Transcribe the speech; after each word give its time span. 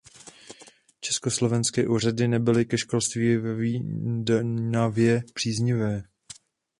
Československé 1.01 1.87
úřady 1.87 2.27
nebyly 2.27 2.65
ke 2.65 2.77
školství 2.77 3.37
ve 3.37 3.53
Vidnavě 3.55 5.23
příznivé. 5.33 6.03